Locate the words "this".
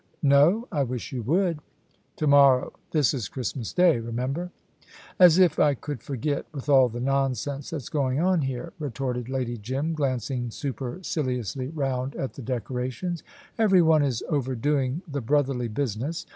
2.89-3.13